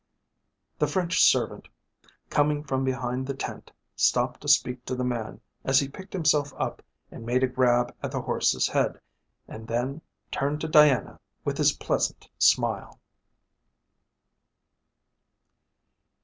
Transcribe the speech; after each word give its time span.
The 0.79 0.87
French 0.87 1.21
servant, 1.23 1.67
coming 2.31 2.63
from 2.63 2.83
behind 2.83 3.27
the 3.27 3.35
tent, 3.35 3.69
stopped 3.95 4.41
to 4.41 4.47
speak 4.47 4.83
to 4.85 4.95
the 4.95 5.03
man 5.03 5.41
as 5.63 5.79
he 5.79 5.87
picked 5.87 6.11
himself 6.13 6.51
up 6.57 6.81
and 7.11 7.23
made 7.23 7.43
a 7.43 7.47
grab 7.47 7.95
at 8.01 8.09
the 8.11 8.21
horse's 8.23 8.67
head, 8.69 8.99
and 9.47 9.67
then 9.67 10.01
turned 10.31 10.59
to 10.61 10.67
Diana 10.67 11.19
with 11.45 11.59
his 11.59 11.73
pleasant 11.73 12.29
smile. 12.39 12.99